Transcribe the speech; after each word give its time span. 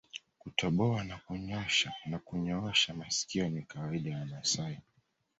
Kutoboa 0.39 1.03
na 2.07 2.19
kunyoosha 2.33 2.93
masikio 2.93 3.49
ni 3.49 3.61
kawaida 3.61 4.11
ya 4.11 4.19
Wamasai 4.19 4.77